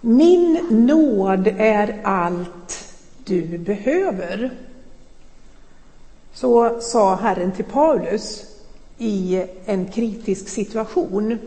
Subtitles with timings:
[0.00, 4.50] Min nåd är allt du behöver.
[6.32, 8.44] Så sa Herren till Paulus
[8.98, 11.38] i en kritisk situation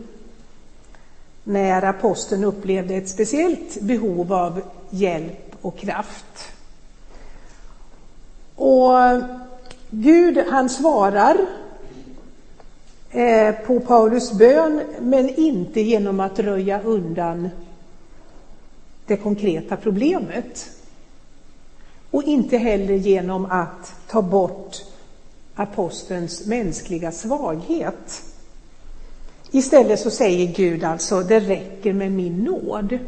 [1.44, 4.60] när aposteln upplevde ett speciellt behov av
[4.90, 6.52] hjälp och kraft.
[8.56, 8.92] Och
[9.90, 11.36] Gud han svarar
[13.10, 17.48] eh, på Paulus bön men inte genom att röja undan
[19.10, 20.70] det konkreta problemet.
[22.10, 24.76] Och inte heller genom att ta bort
[25.54, 28.22] apostelns mänskliga svaghet.
[29.50, 32.98] Istället så säger Gud alltså, det räcker med min nåd.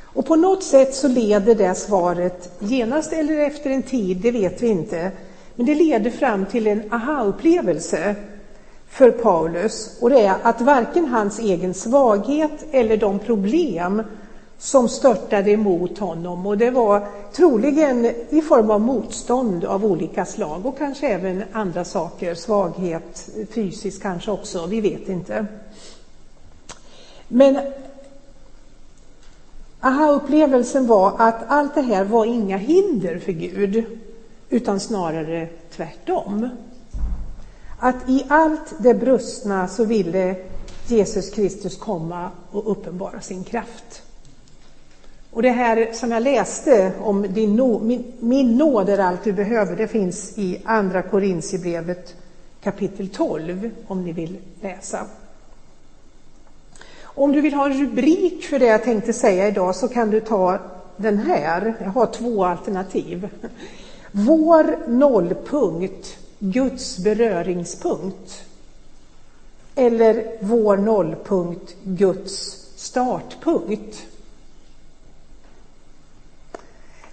[0.00, 4.62] Och på något sätt så leder det svaret, genast eller efter en tid, det vet
[4.62, 5.10] vi inte,
[5.54, 8.14] men det leder fram till en aha-upplevelse
[8.88, 14.02] för Paulus och det är att varken hans egen svaghet eller de problem
[14.58, 20.66] som störtade emot honom och det var troligen i form av motstånd av olika slag
[20.66, 25.46] och kanske även andra saker, svaghet fysiskt kanske också, vi vet inte.
[27.28, 27.60] Men
[29.80, 33.84] aha-upplevelsen var att allt det här var inga hinder för Gud,
[34.48, 36.48] utan snarare tvärtom.
[37.78, 40.36] Att i allt det brustna så ville
[40.86, 44.02] Jesus Kristus komma och uppenbara sin kraft.
[45.30, 49.32] Och det här som jag läste om din no, min, min nåd är allt du
[49.32, 52.14] behöver, det finns i Andra Korintierbrevet
[52.62, 55.06] kapitel 12 om ni vill läsa.
[57.02, 60.20] Om du vill ha en rubrik för det jag tänkte säga idag så kan du
[60.20, 60.58] ta
[60.96, 61.74] den här.
[61.80, 63.28] Jag har två alternativ.
[64.12, 68.44] Vår nollpunkt, Guds beröringspunkt.
[69.74, 74.06] Eller vår nollpunkt, Guds startpunkt.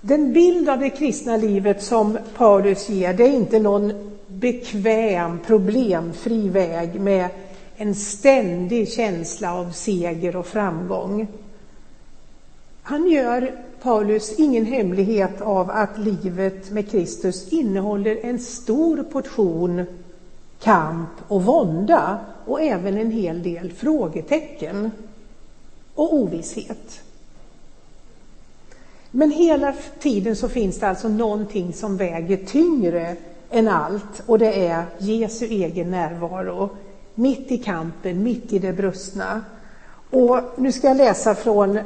[0.02, 6.50] Den bild av det kristna livet som Paulus ger, det är inte någon bekväm, problemfri
[6.50, 7.30] väg med
[7.78, 11.28] en ständig känsla av seger och framgång.
[12.88, 19.86] Han gör, Paulus, ingen hemlighet av att livet med Kristus innehåller en stor portion
[20.60, 24.92] kamp och vånda och även en hel del frågetecken
[25.96, 27.02] och ovisshet.
[29.12, 33.16] Men hela tiden så finns det alltså någonting som väger tyngre
[33.50, 36.70] än allt och det är Jesu egen närvaro
[37.16, 39.42] mitt i kampen, mitt i det brustna.
[40.10, 41.80] Och nu ska jag läsa från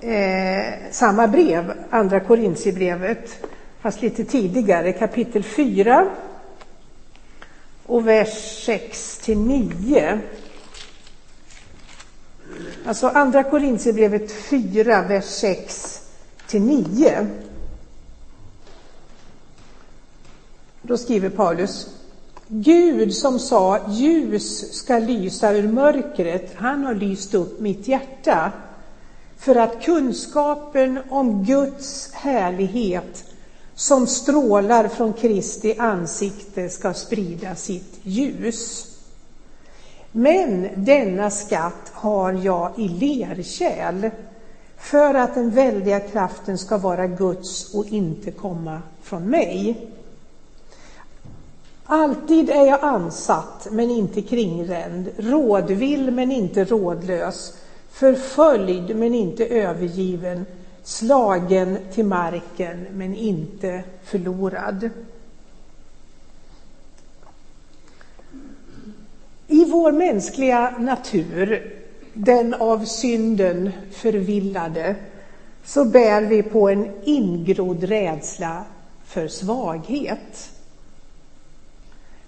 [0.00, 3.46] eh, samma brev, Andra Korintierbrevet,
[3.80, 6.10] fast lite tidigare, kapitel 4
[7.86, 10.20] och vers 6 till 9.
[12.86, 16.00] Alltså Andra Korintierbrevet 4, vers 6
[16.46, 17.26] till 9.
[20.82, 21.96] Då skriver Paulus
[22.48, 28.52] Gud som sa ljus ska lysa ur mörkret, han har lyst upp mitt hjärta
[29.40, 33.24] för att kunskapen om Guds härlighet
[33.74, 38.86] som strålar från Kristi ansikte ska sprida sitt ljus.
[40.12, 44.10] Men denna skatt har jag i lerkärl
[44.76, 49.86] för att den väldiga kraften ska vara Guds och inte komma från mig.
[51.84, 57.52] Alltid är jag ansatt men inte kringränd, rådvill men inte rådlös,
[57.90, 60.46] förföljd men inte övergiven,
[60.82, 64.90] slagen till marken men inte förlorad.
[69.46, 71.72] I vår mänskliga natur,
[72.12, 74.96] den av synden förvillade,
[75.64, 78.64] så bär vi på en ingrodd rädsla
[79.04, 80.52] för svaghet.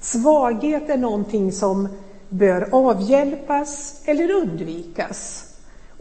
[0.00, 1.88] Svaghet är någonting som
[2.28, 5.51] bör avhjälpas eller undvikas.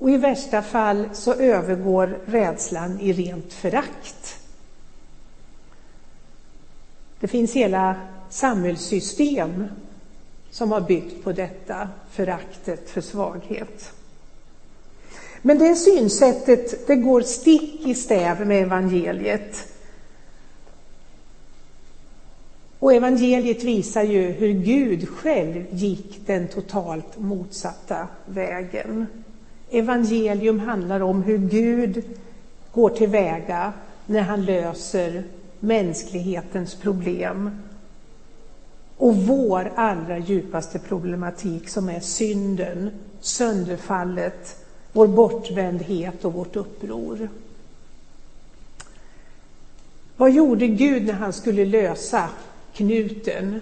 [0.01, 4.39] Och i värsta fall så övergår rädslan i rent förakt.
[7.19, 7.95] Det finns hela
[8.29, 9.67] samhällssystem
[10.49, 13.93] som har byggt på detta föraktet för svaghet.
[15.41, 19.67] Men det synsättet det går stick i stäv med evangeliet.
[22.79, 29.07] Och evangeliet visar ju hur Gud själv gick den totalt motsatta vägen.
[29.71, 32.03] Evangelium handlar om hur Gud
[32.71, 33.73] går tillväga
[34.05, 35.23] när han löser
[35.59, 37.49] mänsklighetens problem
[38.97, 42.89] och vår allra djupaste problematik som är synden,
[43.19, 47.29] sönderfallet, vår bortvändhet och vårt uppror.
[50.17, 52.29] Vad gjorde Gud när han skulle lösa
[52.73, 53.61] knuten?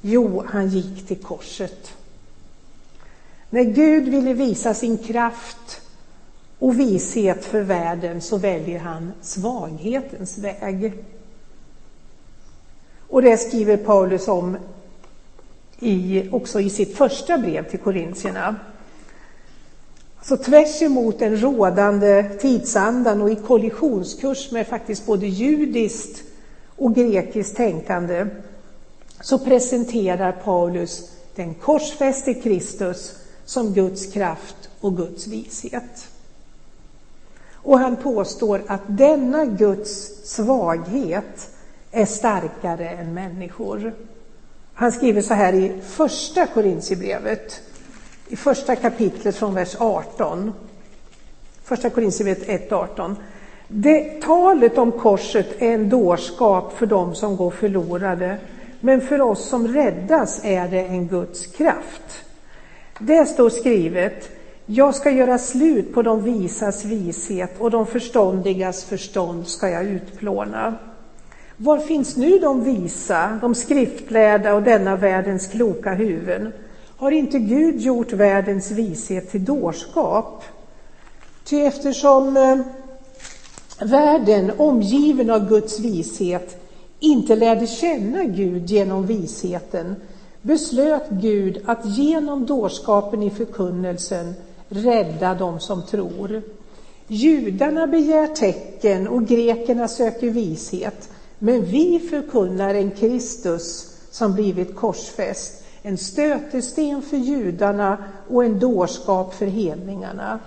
[0.00, 1.94] Jo, han gick till korset.
[3.50, 5.80] När Gud ville visa sin kraft
[6.58, 10.92] och vishet för världen så väljer han svaghetens väg.
[13.08, 14.56] Och det skriver Paulus om
[15.78, 18.56] i, också i sitt första brev till korintierna.
[20.22, 26.22] Så tvärs emot den rådande tidsandan och i kollisionskurs med faktiskt både judiskt
[26.76, 28.26] och grekiskt tänkande
[29.20, 36.08] så presenterar Paulus den korsfäste Kristus som Guds kraft och Guds vishet.
[37.52, 41.50] Och han påstår att denna Guds svaghet
[41.90, 43.94] är starkare än människor.
[44.74, 47.60] Han skriver så här i första Korintierbrevet,
[48.28, 50.52] i första kapitlet från vers 18.
[51.64, 53.16] Första Korintierbrevet 1.18.
[53.68, 58.38] Det, talet om korset är en dårskap för dem som går förlorade,
[58.80, 62.23] men för oss som räddas är det en Guds kraft.
[62.98, 64.30] Det står skrivet,
[64.66, 70.74] jag ska göra slut på de visas vishet och de förståndigas förstånd ska jag utplåna.
[71.56, 76.52] Var finns nu de visa, de skriftlärda och denna världens kloka huvuden?
[76.96, 80.44] Har inte Gud gjort världens vishet till dårskap?
[81.44, 82.58] Ty eftersom eh,
[83.86, 86.64] världen, omgiven av Guds vishet,
[87.00, 89.96] inte lärde känna Gud genom visheten,
[90.44, 94.34] beslöt Gud att genom dårskapen i förkunnelsen
[94.68, 96.42] rädda dem som tror.
[97.06, 105.64] Judarna begär tecken och grekerna söker vishet, men vi förkunnar en Kristus som blivit korsfäst,
[105.82, 107.98] en stötesten för judarna
[108.28, 110.38] och en dårskap för hedningarna.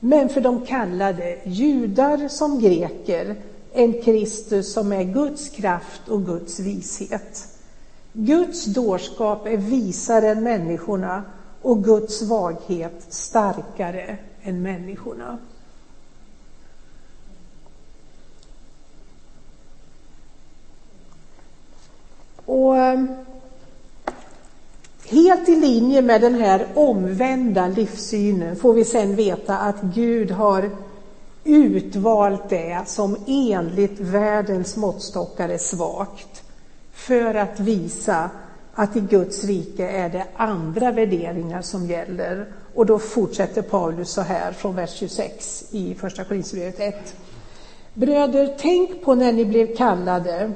[0.00, 3.36] Men för de kallade, judar som greker,
[3.72, 7.57] en Kristus som är Guds kraft och Guds vishet.
[8.20, 11.22] Guds dårskap är visare än människorna
[11.62, 15.38] och Guds svaghet starkare än människorna.
[22.44, 23.04] Och eh,
[25.04, 30.70] helt i linje med den här omvända livssynen får vi sen veta att Gud har
[31.44, 36.37] utvalt det som enligt världens måttstockar är svagt
[37.08, 38.30] för att visa
[38.74, 42.46] att i Guds rike är det andra värderingar som gäller.
[42.74, 47.14] Och då fortsätter Paulus så här från vers 26 i Första Korinthierbrevet 1.
[47.94, 50.52] Bröder, tänk på när ni blev kallade.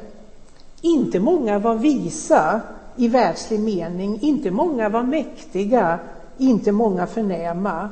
[0.81, 2.61] Inte många var visa
[2.97, 5.99] i världslig mening, inte många var mäktiga,
[6.39, 7.89] inte många förnäma.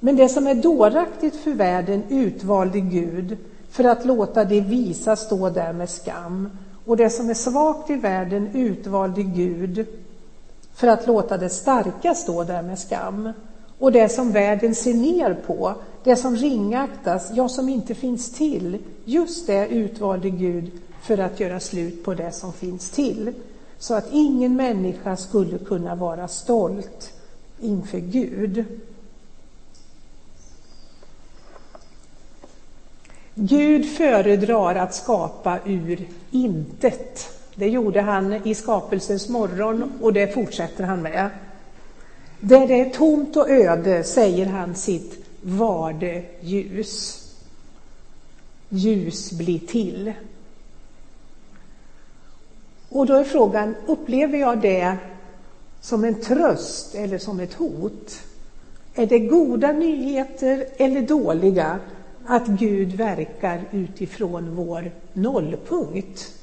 [0.00, 3.36] Men det som är dåraktigt för världen utvalde Gud
[3.70, 6.48] för att låta det visa stå där med skam.
[6.88, 9.86] Och det som är svagt i världen utvalde Gud
[10.74, 13.32] för att låta det starka stå där med skam.
[13.78, 15.74] Och det som världen ser ner på,
[16.04, 20.70] det som ringaktas, ja, som inte finns till, just det utvalde Gud
[21.02, 23.32] för att göra slut på det som finns till.
[23.78, 27.12] Så att ingen människa skulle kunna vara stolt
[27.60, 28.64] inför Gud.
[33.40, 37.30] Gud föredrar att skapa ur intet.
[37.54, 41.30] Det gjorde han i skapelsens morgon och det fortsätter han med.
[42.40, 47.24] Där det är tomt och öde säger han sitt var det ljus.
[48.68, 50.12] Ljus blir till.
[52.88, 54.96] Och då är frågan, upplever jag det
[55.80, 58.20] som en tröst eller som ett hot?
[58.94, 61.78] Är det goda nyheter eller dåliga?
[62.30, 66.34] Att Gud verkar utifrån vår nollpunkt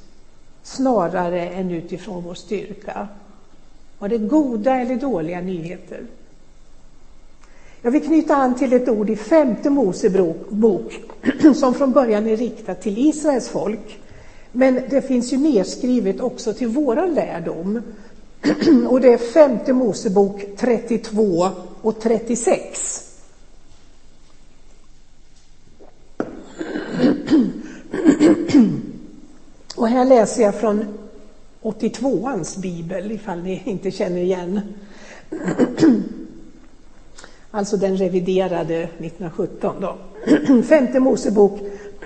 [0.64, 3.08] snarare än utifrån vår styrka.
[4.00, 6.00] Var det goda eller dåliga nyheter?
[7.82, 10.94] Jag vill knyta an till ett ord i femte Mosebok
[11.56, 14.00] som från början är riktat till Israels folk.
[14.52, 17.82] Men det finns ju nedskrivet också till våran lärdom.
[18.90, 21.50] Och det är femte Mosebok 32
[21.82, 23.05] och 36.
[29.76, 30.86] Och här läser jag från
[31.62, 34.62] 82ans bibel, ifall ni inte känner igen.
[37.52, 39.98] Alltså den reviderade 1917 då.
[40.64, 41.60] Femte Mosebok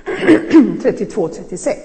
[0.06, 1.75] 32-36.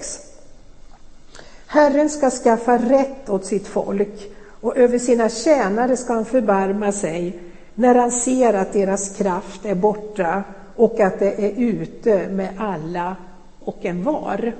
[1.67, 4.31] Herren ska skaffa rätt åt sitt folk
[4.61, 7.39] och över sina tjänare ska han förbarma sig.
[7.75, 10.43] när han ser att deras kraft är borta
[10.75, 13.15] och att det är ute med alla
[13.65, 14.53] och en var.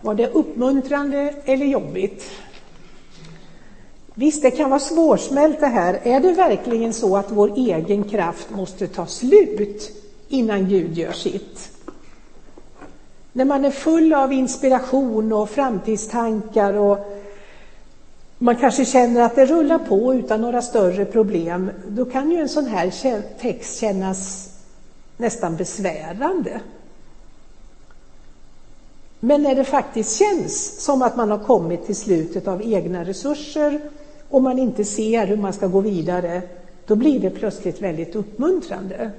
[0.00, 2.24] Var det uppmuntrande eller jobbigt?
[4.14, 6.00] Visst, det kan vara svårsmält det här.
[6.02, 9.92] Är det verkligen så att vår egen kraft måste ta slut
[10.28, 11.70] innan Gud gör sitt?
[13.32, 16.98] När man är full av inspiration och framtidstankar och
[18.38, 22.48] man kanske känner att det rullar på utan några större problem, då kan ju en
[22.48, 22.92] sån här
[23.40, 24.49] text kännas
[25.20, 26.60] nästan besvärande.
[29.20, 33.80] Men när det faktiskt känns som att man har kommit till slutet av egna resurser
[34.28, 36.42] och man inte ser hur man ska gå vidare,
[36.86, 39.10] då blir det plötsligt väldigt uppmuntrande.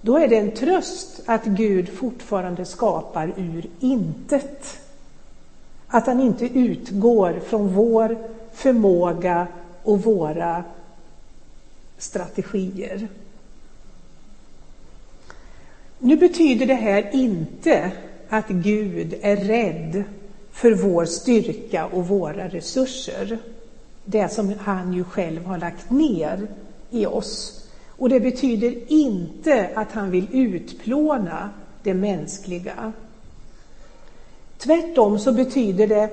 [0.00, 4.80] Då är det en tröst att Gud fortfarande skapar ur intet.
[5.86, 8.18] Att han inte utgår från vår
[8.52, 9.46] förmåga
[9.82, 10.64] och våra
[11.98, 13.08] strategier.
[16.02, 17.92] Nu betyder det här inte
[18.28, 20.04] att Gud är rädd
[20.52, 23.38] för vår styrka och våra resurser.
[24.04, 26.46] Det som han ju själv har lagt ner
[26.90, 27.64] i oss.
[27.86, 31.50] Och det betyder inte att han vill utplåna
[31.82, 32.92] det mänskliga.
[34.58, 36.10] Tvärtom så betyder det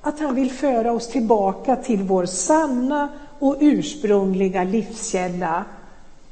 [0.00, 3.08] att han vill föra oss tillbaka till vår sanna
[3.38, 5.64] och ursprungliga livskälla,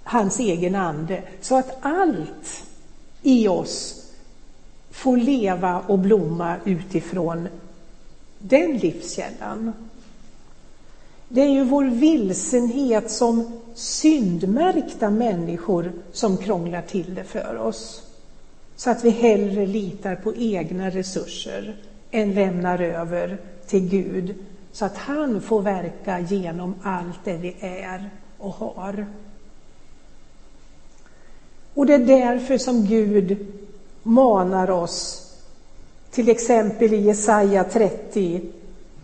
[0.04, 2.64] hans egen ande, så att allt
[3.26, 4.06] i oss
[4.90, 7.48] får leva och blomma utifrån
[8.38, 9.72] den livskällan.
[11.28, 18.02] Det är ju vår vilsenhet som syndmärkta människor som krånglar till det för oss.
[18.76, 21.76] Så att vi hellre litar på egna resurser
[22.10, 24.34] än lämnar över till Gud
[24.72, 29.06] så att han får verka genom allt det vi är och har.
[31.76, 33.36] Och det är därför som Gud
[34.02, 35.32] manar oss,
[36.10, 38.40] till exempel i Jesaja 30,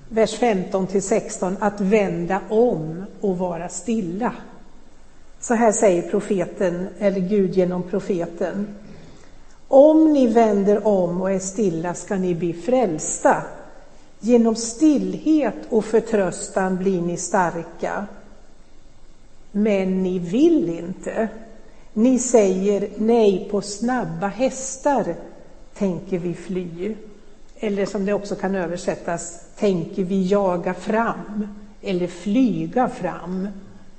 [0.08, 4.32] vers 15 till 16, att vända om och vara stilla.
[5.40, 8.68] Så här säger profeten, eller Gud genom profeten.
[9.68, 13.42] Om ni vänder om och är stilla ska ni bli frälsta.
[14.20, 18.06] Genom stillhet och förtröstan blir ni starka.
[19.52, 21.28] Men ni vill inte.
[21.94, 25.14] Ni säger nej på snabba hästar
[25.74, 26.94] tänker vi fly.
[27.56, 31.46] Eller som det också kan översättas, tänker vi jaga fram
[31.82, 33.48] eller flyga fram.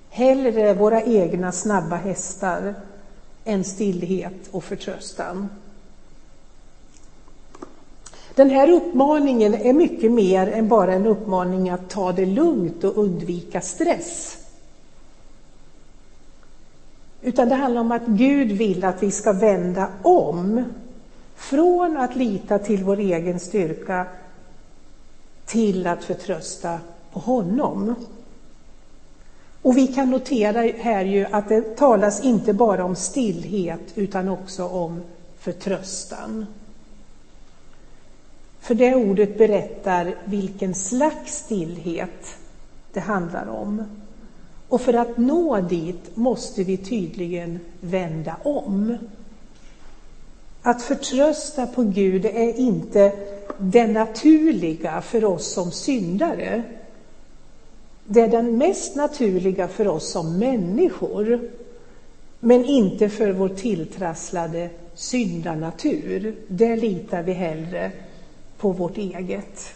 [0.09, 2.75] Hellre våra egna snabba hästar
[3.45, 5.50] än stillhet och förtröstan.
[8.35, 12.97] Den här uppmaningen är mycket mer än bara en uppmaning att ta det lugnt och
[12.97, 14.38] undvika stress.
[17.23, 20.65] Utan det handlar om att Gud vill att vi ska vända om
[21.35, 24.05] från att lita till vår egen styrka
[25.45, 26.79] till att förtrösta
[27.13, 27.95] på honom.
[29.61, 34.67] Och vi kan notera här ju att det talas inte bara om stillhet utan också
[34.67, 35.01] om
[35.37, 36.45] förtröstan.
[38.59, 42.37] För det ordet berättar vilken slags stillhet
[42.93, 43.85] det handlar om.
[44.73, 48.97] Och för att nå dit måste vi tydligen vända om.
[50.61, 53.11] Att förtrösta på Gud är inte
[53.57, 56.63] det naturliga för oss som syndare.
[58.05, 61.49] Det är den mest naturliga för oss som människor,
[62.39, 66.35] men inte för vår tilltrasslade syndanatur.
[66.47, 67.91] Där litar vi hellre
[68.57, 69.75] på vårt eget.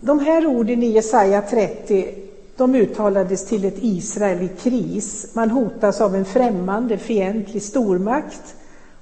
[0.00, 2.14] De här orden i Jesaja 30
[2.56, 5.30] de uttalades till ett Israel i kris.
[5.32, 8.54] Man hotas av en främmande, fientlig stormakt.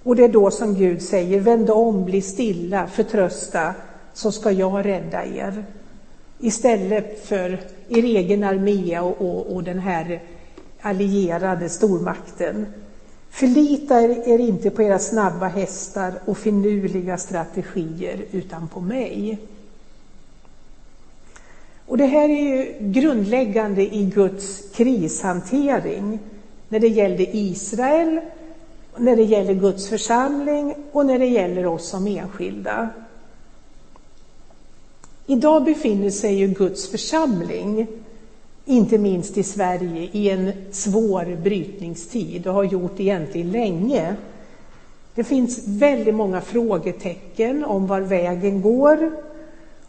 [0.03, 3.75] Och det är då som Gud säger, vänd om, bli stilla, förtrösta,
[4.15, 5.65] så ska jag rädda er.
[6.39, 7.51] Istället för
[7.89, 10.23] er egen armé och, och, och den här
[10.81, 12.67] allierade stormakten.
[13.31, 19.39] Förlita er inte på era snabba hästar och finurliga strategier, utan på mig.
[21.97, 26.19] Och det här är ju grundläggande i Guds krishantering
[26.69, 28.21] när det gällde Israel,
[28.97, 32.89] när det gäller Guds församling och när det gäller oss som enskilda.
[35.27, 37.87] Idag befinner sig ju Guds församling,
[38.65, 44.17] inte minst i Sverige, i en svår brytningstid och har gjort egentligen länge.
[45.15, 49.26] Det finns väldigt många frågetecken om var vägen går.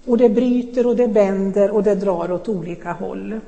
[0.08, 3.40] Och det bryter och det bänder och det drar åt olika håll.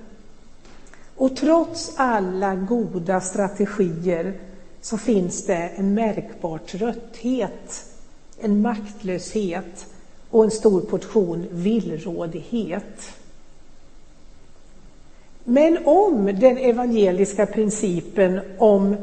[1.15, 4.33] Och trots alla goda strategier
[4.81, 7.85] så finns det en märkbar trötthet,
[8.39, 9.85] en maktlöshet
[10.29, 13.11] och en stor portion villrådighet.
[15.43, 18.95] Men om den evangeliska principen om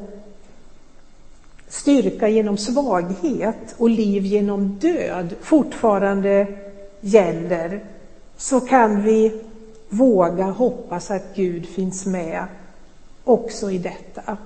[1.69, 6.47] styrka genom svaghet och liv genom död fortfarande
[7.07, 7.85] gäller
[8.37, 9.41] så kan vi
[9.89, 12.47] våga hoppas att Gud finns med
[13.25, 14.37] också i detta.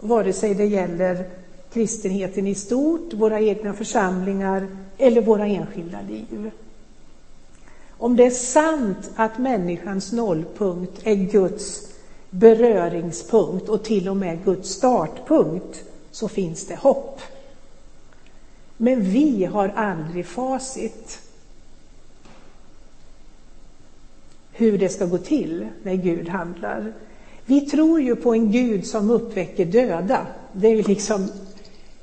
[0.00, 1.24] Vare sig det gäller
[1.72, 4.68] kristenheten i stort, våra egna församlingar
[4.98, 6.50] eller våra enskilda liv.
[7.90, 11.88] Om det är sant att människans nollpunkt är Guds
[12.30, 17.20] beröringspunkt och till och med Guds startpunkt så finns det hopp.
[18.76, 21.23] Men vi har aldrig facit.
[24.56, 26.92] Hur det ska gå till när Gud handlar.
[27.46, 30.26] Vi tror ju på en Gud som uppväcker döda.
[30.52, 31.28] Det är ju liksom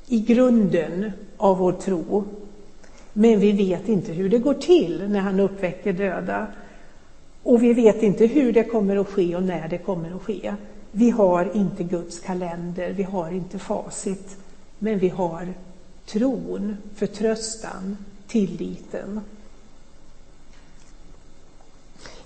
[0.08, 2.24] i grunden av vår tro.
[3.12, 6.46] Men vi vet inte hur det går till när han uppväcker döda.
[7.42, 10.54] Och vi vet inte hur det kommer att ske och när det kommer att ske.
[10.90, 14.36] Vi har inte Guds kalender, vi har inte facit,
[14.78, 15.54] men vi har
[16.06, 19.20] tron, förtröstan, tilliten.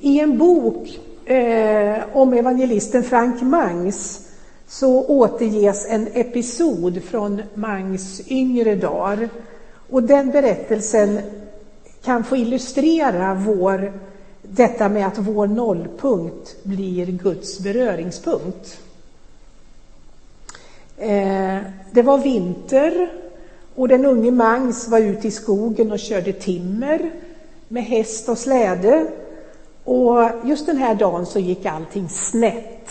[0.01, 4.21] I en bok eh, om evangelisten Frank Mangs
[4.67, 9.29] så återges en episod från Mangs yngre dagar.
[9.91, 11.21] Och den berättelsen
[12.05, 13.93] kan få illustrera vår
[14.43, 18.81] detta med att vår nollpunkt blir Guds beröringspunkt.
[20.99, 21.59] Eh,
[21.91, 23.13] det var vinter
[23.75, 27.11] och den unge Mangs var ute i skogen och körde timmer
[27.69, 29.07] med häst och släde.
[29.87, 32.91] Och just den här dagen så gick allting snett.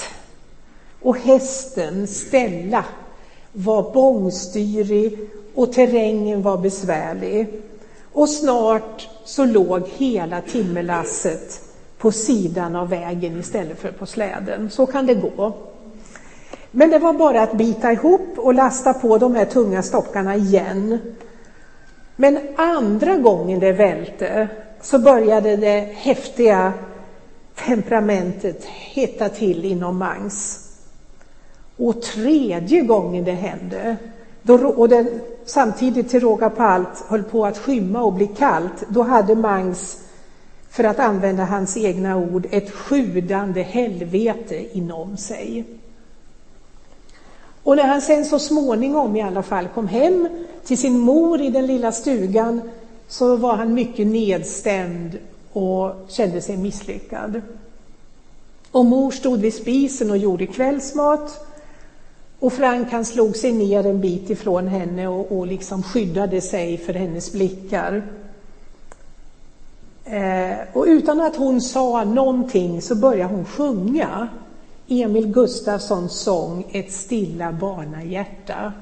[1.01, 2.85] Och hästen, Stella,
[3.51, 5.19] var bångstyrig
[5.55, 7.47] och terrängen var besvärlig.
[8.13, 11.61] Och snart så låg hela timmerlasset
[11.97, 14.69] på sidan av vägen istället för på släden.
[14.69, 15.53] Så kan det gå.
[16.71, 20.99] Men det var bara att bita ihop och lasta på de här tunga stockarna igen.
[22.15, 24.49] Men andra gången det välte
[24.85, 26.73] så började det häftiga
[27.55, 30.69] temperamentet hetta till inom Mangs.
[31.77, 33.97] Och tredje gången det hände,
[34.41, 38.83] då, och den, samtidigt till råga på allt höll på att skymma och bli kallt,
[38.87, 39.97] då hade Mangs,
[40.69, 45.65] för att använda hans egna ord, ett sjudande helvete inom sig.
[47.63, 50.27] Och när han sen så småningom i alla fall kom hem
[50.65, 52.61] till sin mor i den lilla stugan
[53.07, 55.17] så var han mycket nedstämd
[55.53, 57.41] och kände sig misslyckad.
[58.71, 61.45] Och mor stod vid spisen och gjorde kvällsmat
[62.39, 66.77] och Frank han slog sig ner en bit ifrån henne och, och liksom skyddade sig
[66.77, 68.03] för hennes blickar.
[70.05, 74.27] Eh, och utan att hon sa någonting så började hon sjunga
[74.87, 78.73] Emil Gustafssons sång Ett stilla barnahjärta.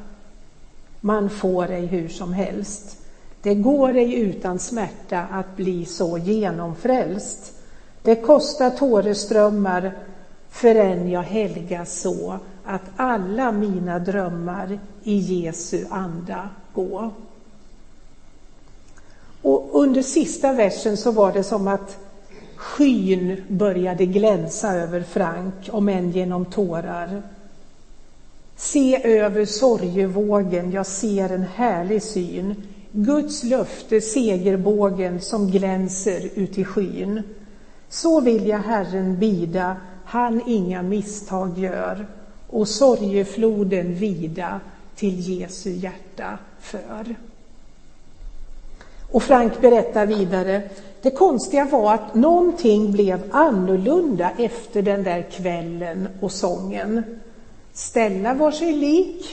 [1.02, 3.03] Man får ej hur som helst.
[3.44, 7.54] Det går ej utan smärta att bli så genomfrälst.
[8.02, 9.92] Det kostar tåreströmmar
[10.50, 17.12] förrän jag helgas så att alla mina drömmar i Jesu anda gå.
[19.42, 21.98] Och under sista versen så var det som att
[22.56, 27.22] skyn började glänsa över Frank, om än genom tårar.
[28.56, 32.68] Se över sorgevågen, jag ser en härlig syn.
[32.96, 37.24] Guds löfte, segerbågen som glänser ut i skyn.
[37.90, 42.08] Så vill jag Herren bida, han inga misstag gör
[42.50, 44.60] och sorgefloden vida
[44.96, 47.16] till Jesu hjärta för.
[49.12, 50.62] Och Frank berättar vidare,
[51.02, 57.04] det konstiga var att någonting blev annorlunda efter den där kvällen och sången.
[57.74, 59.26] Stella var sig lik,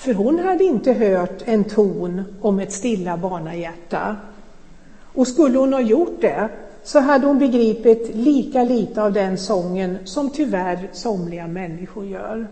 [0.00, 4.16] för hon hade inte hört en ton om ett stilla barnahjärta.
[5.14, 6.48] Och skulle hon ha gjort det
[6.84, 12.46] så hade hon begripit lika lite av den sången som tyvärr somliga människor gör.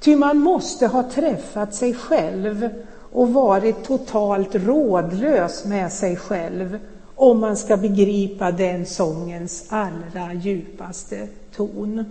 [0.00, 2.68] Ty man måste ha träffat sig själv
[3.12, 6.78] och varit totalt rådlös med sig själv
[7.14, 12.04] om man ska begripa den sångens allra djupaste ton.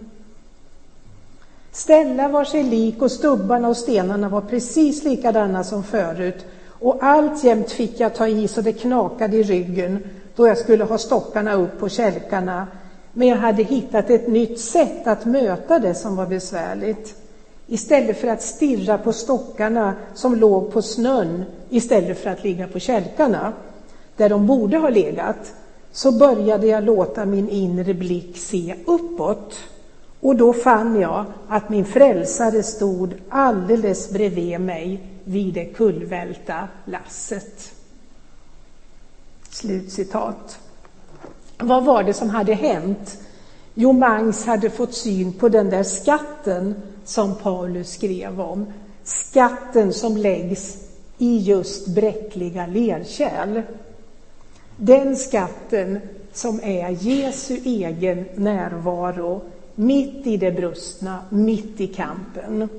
[1.77, 6.45] Ställa var sig lik och stubbarna och stenarna var precis likadana som förut
[6.79, 9.99] Och alltjämt fick jag ta i så det knakade i ryggen
[10.35, 12.67] då jag skulle ha stockarna upp på kälkarna.
[13.13, 17.15] Men jag hade hittat ett nytt sätt att möta det som var besvärligt.
[17.67, 22.79] Istället för att stirra på stockarna som låg på snön, istället för att ligga på
[22.79, 23.53] kälkarna,
[24.15, 25.53] där de borde ha legat,
[25.91, 29.53] så började jag låta min inre blick se uppåt.
[30.19, 37.71] Och då fann jag att min frälsare stod alldeles bredvid mig vid det kullvälta lasset.
[39.49, 40.60] Slutcitat.
[41.58, 43.17] Vad var det som hade hänt?
[43.73, 46.75] Jo, Mangs hade fått syn på den där skatten
[47.06, 48.65] som Paulus skrev om.
[49.03, 50.77] Skatten som läggs
[51.17, 53.62] i just bräckliga lerkärl.
[54.77, 55.99] Den skatten
[56.34, 59.41] som är Jesu egen närvaro
[59.77, 62.69] mitt i det brustna, mitt i kampen.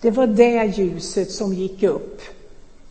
[0.00, 2.20] Det var det ljuset som gick upp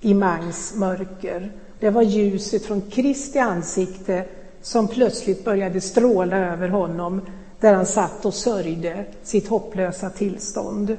[0.01, 1.51] i Mangs mörker.
[1.79, 4.25] Det var ljuset från Kristi ansikte
[4.61, 7.21] som plötsligt började stråla över honom
[7.59, 10.97] där han satt och sörjde sitt hopplösa tillstånd.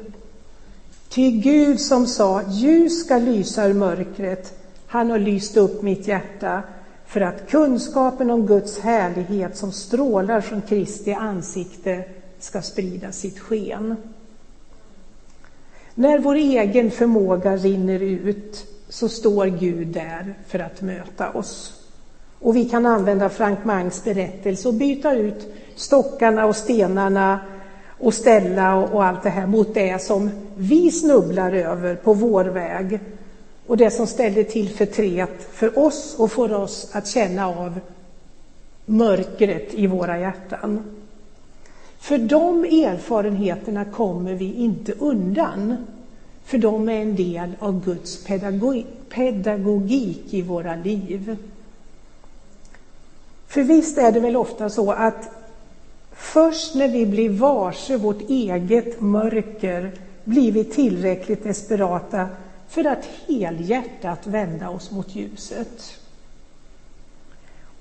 [1.09, 6.63] Ty Gud som sa ljus ska lysa ur mörkret, han har lyst upp mitt hjärta
[7.07, 12.05] för att kunskapen om Guds härlighet som strålar från Kristi ansikte
[12.39, 13.97] ska sprida sitt sken.
[15.95, 21.83] När vår egen förmåga rinner ut så står Gud där för att möta oss.
[22.39, 27.41] Och vi kan använda Frank Mangs berättelse och byta ut stockarna och stenarna
[27.99, 33.01] och ställa och, allt det här mot det som vi snubblar över på vår väg
[33.67, 37.81] och det som ställde till förtret för oss och får oss att känna av
[38.87, 40.97] mörkret i våra hjärtan.
[41.99, 45.87] För de erfarenheterna kommer vi inte undan,
[46.45, 48.25] för de är en del av Guds
[49.09, 51.37] pedagogik i våra liv.
[53.47, 55.29] För visst är det väl ofta så att
[56.13, 59.93] först när vi blir varse vårt eget mörker
[60.25, 62.29] blir vi tillräckligt desperata
[62.69, 66.01] för att helhjärtat vända oss mot ljuset.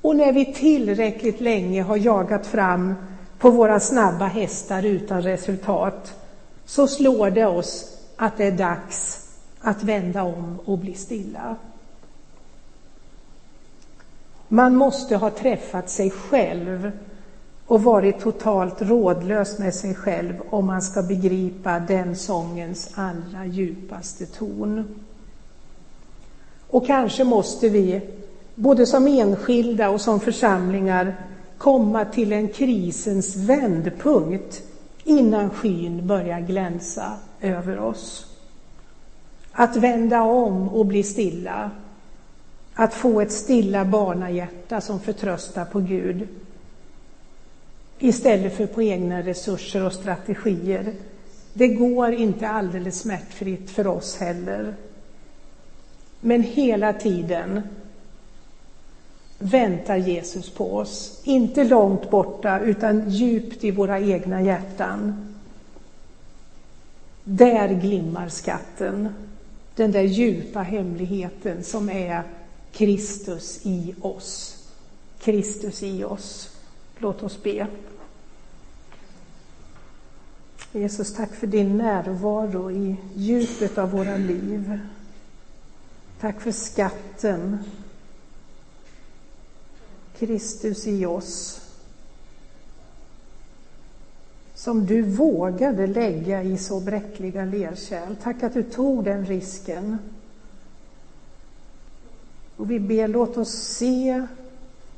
[0.01, 2.95] Och när vi tillräckligt länge har jagat fram
[3.39, 6.13] på våra snabba hästar utan resultat
[6.65, 11.55] så slår det oss att det är dags att vända om och bli stilla.
[14.47, 16.91] Man måste ha träffat sig själv
[17.67, 24.25] och varit totalt rådlös med sig själv om man ska begripa den sångens allra djupaste
[24.25, 24.85] ton.
[26.69, 28.01] Och kanske måste vi,
[28.55, 31.15] både som enskilda och som församlingar,
[31.57, 34.61] komma till en krisens vändpunkt
[35.03, 38.25] innan skyn börjar glänsa över oss.
[39.51, 41.71] Att vända om och bli stilla.
[42.73, 46.27] Att få ett stilla barnahjärta som förtröstar på Gud
[47.99, 50.93] istället för på egna resurser och strategier.
[51.53, 54.75] Det går inte alldeles smärtfritt för oss heller.
[56.19, 57.61] Men hela tiden
[59.39, 61.21] väntar Jesus på oss.
[61.23, 65.33] Inte långt borta, utan djupt i våra egna hjärtan.
[67.23, 69.09] Där glimmar skatten,
[69.75, 72.23] den där djupa hemligheten som är
[72.71, 74.57] Kristus i oss.
[75.19, 76.54] Kristus i oss.
[76.97, 77.67] Låt oss be.
[80.71, 84.79] Jesus, tack för din närvaro i djupet av våra liv.
[86.19, 87.57] Tack för skatten,
[90.17, 91.61] Kristus i oss,
[94.53, 98.15] som du vågade lägga i så bräckliga lerkärl.
[98.23, 99.97] Tack att du tog den risken.
[102.57, 104.27] Och vi ber, låt oss se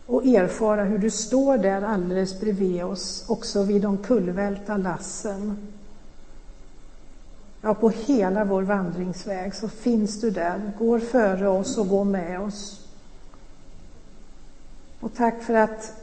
[0.07, 5.57] och erfara hur du står där alldeles bredvid oss, också vid de kullvälta lassen.
[7.61, 12.41] Ja, på hela vår vandringsväg så finns du där, går före oss och går med
[12.41, 12.87] oss.
[14.99, 15.93] Och tack för att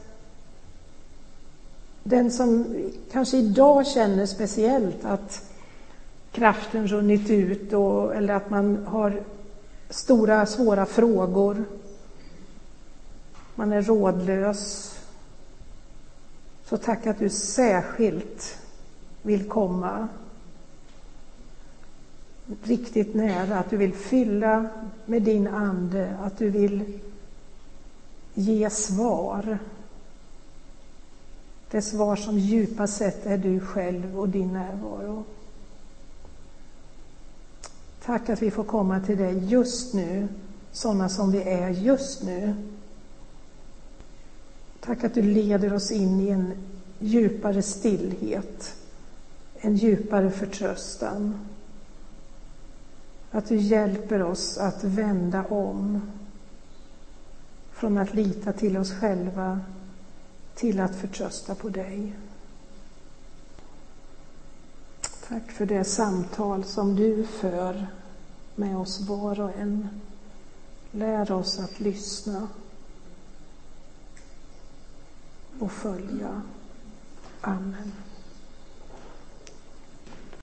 [2.03, 2.75] den som
[3.11, 5.49] kanske idag känner speciellt att
[6.31, 9.21] kraften runnit ut och, eller att man har
[9.89, 11.65] stora svåra frågor
[13.55, 14.91] man är rådlös.
[16.65, 18.57] Så tack att du särskilt
[19.21, 20.07] vill komma
[22.63, 24.65] riktigt nära, att du vill fylla
[25.05, 26.99] med din ande, att du vill
[28.33, 29.57] ge svar.
[31.71, 35.23] Det svar som djupast sett är du själv och din närvaro.
[38.05, 40.27] Tack att vi får komma till dig just nu,
[40.71, 42.53] sådana som vi är just nu.
[44.85, 46.53] Tack att du leder oss in i en
[46.99, 48.75] djupare stillhet,
[49.55, 51.47] en djupare förtröstan.
[53.31, 56.01] Att du hjälper oss att vända om
[57.71, 59.59] från att lita till oss själva
[60.55, 62.15] till att förtrösta på dig.
[65.27, 67.87] Tack för det samtal som du för
[68.55, 70.01] med oss var och en.
[70.91, 72.47] Lär oss att lyssna
[75.59, 76.41] och följa.
[77.41, 77.91] Amen.